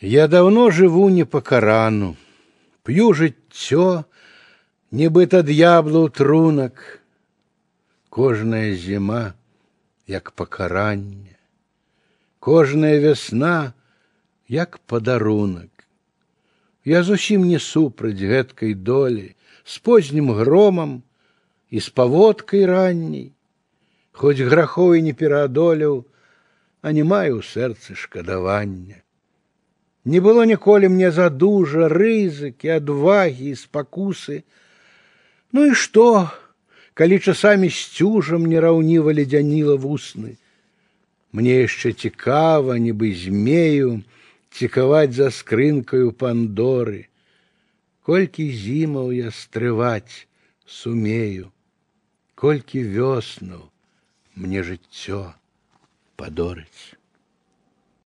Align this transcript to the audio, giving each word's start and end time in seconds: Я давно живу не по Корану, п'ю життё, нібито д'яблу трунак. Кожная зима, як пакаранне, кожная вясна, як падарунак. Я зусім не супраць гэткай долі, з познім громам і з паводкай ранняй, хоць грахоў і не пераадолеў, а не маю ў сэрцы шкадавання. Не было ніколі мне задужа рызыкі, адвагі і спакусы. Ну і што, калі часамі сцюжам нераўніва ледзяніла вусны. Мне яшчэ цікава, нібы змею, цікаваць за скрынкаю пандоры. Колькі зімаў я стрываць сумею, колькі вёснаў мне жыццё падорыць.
Я 0.00 0.28
давно 0.28 0.70
живу 0.70 1.10
не 1.10 1.24
по 1.24 1.40
Корану, 1.40 2.16
п'ю 2.82 3.12
життё, 3.14 4.04
нібито 4.90 5.42
д'яблу 5.42 6.08
трунак. 6.08 6.98
Кожная 8.08 8.74
зима, 8.74 9.32
як 10.06 10.30
пакаранне, 10.32 11.38
кожная 12.40 13.00
вясна, 13.00 13.72
як 14.48 14.78
падарунак. 14.78 15.70
Я 16.84 17.02
зусім 17.02 17.46
не 17.48 17.58
супраць 17.58 18.20
гэткай 18.20 18.74
долі, 18.74 19.32
з 19.64 19.78
познім 19.78 20.32
громам 20.36 21.02
і 21.70 21.80
з 21.80 21.88
паводкай 21.88 22.66
ранняй, 22.66 23.32
хоць 24.12 24.44
грахоў 24.44 24.98
і 24.98 25.02
не 25.08 25.14
пераадолеў, 25.14 26.04
а 26.82 26.92
не 26.92 27.04
маю 27.06 27.38
ў 27.38 27.42
сэрцы 27.46 27.94
шкадавання. 27.94 29.00
Не 30.06 30.20
было 30.20 30.44
ніколі 30.44 30.88
мне 30.90 31.10
задужа 31.14 31.86
рызыкі, 31.88 32.74
адвагі 32.76 33.54
і 33.54 33.58
спакусы. 33.58 34.42
Ну 35.52 35.66
і 35.70 35.74
што, 35.78 36.30
калі 36.98 37.18
часамі 37.22 37.70
сцюжам 37.70 38.46
нераўніва 38.50 39.14
ледзяніла 39.14 39.76
вусны. 39.78 40.34
Мне 41.32 41.62
яшчэ 41.62 41.92
цікава, 41.94 42.76
нібы 42.82 43.14
змею, 43.14 44.02
цікаваць 44.50 45.14
за 45.16 45.30
скрынкаю 45.30 46.12
пандоры. 46.12 47.06
Колькі 48.02 48.50
зімаў 48.50 49.14
я 49.14 49.30
стрываць 49.30 50.26
сумею, 50.66 51.52
колькі 52.34 52.82
вёснаў 52.82 53.70
мне 54.34 54.66
жыццё 54.66 55.30
падорыць. 56.18 56.98